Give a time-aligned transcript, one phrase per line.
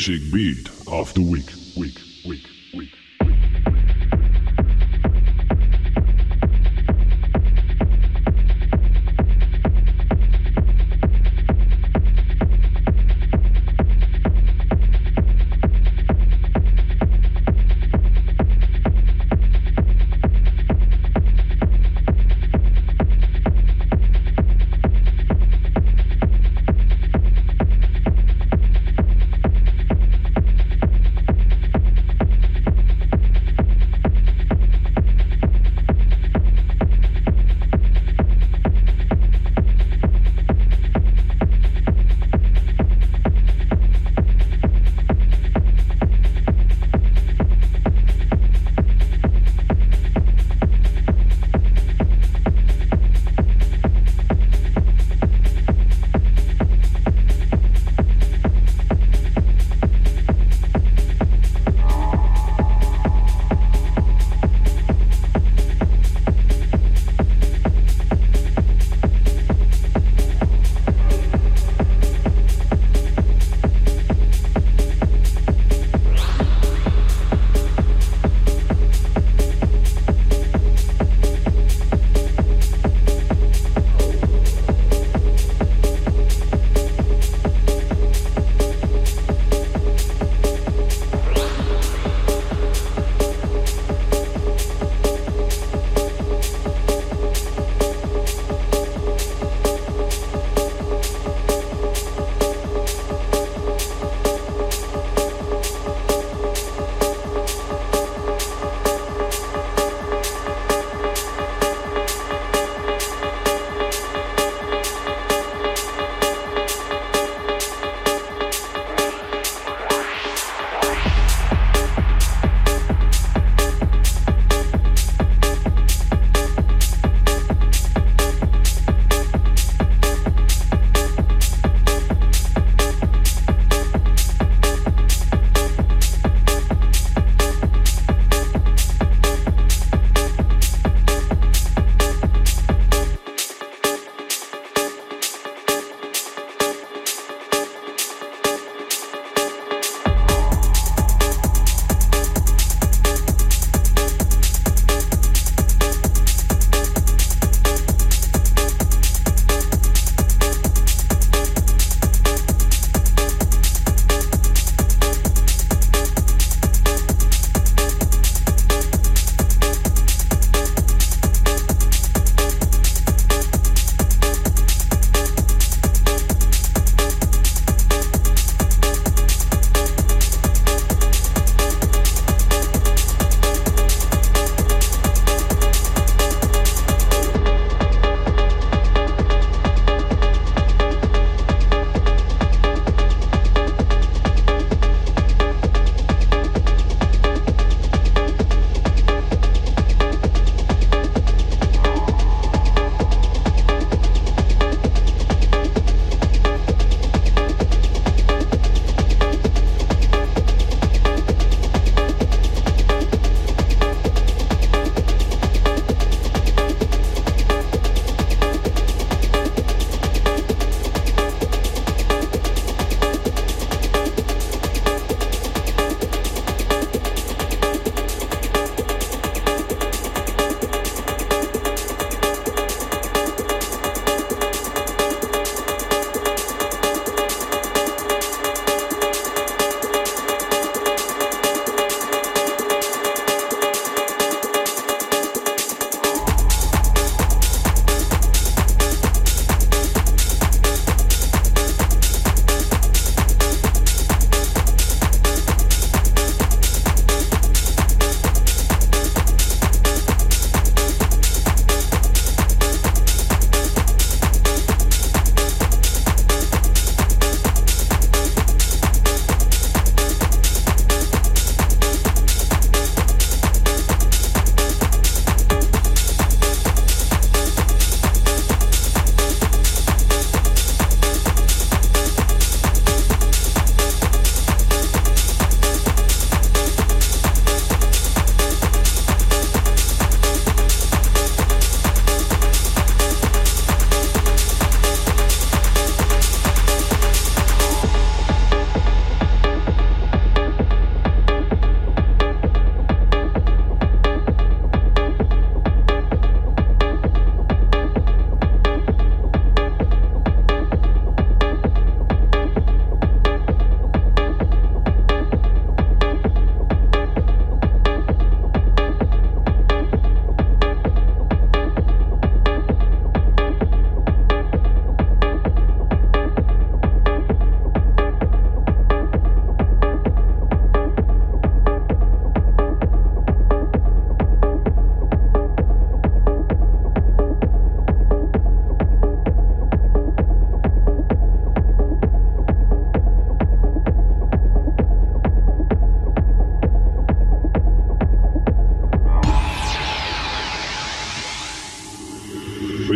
[0.00, 1.59] Basic beat of the week,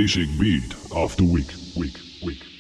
[0.05, 2.54] basic beat of the week, week, week,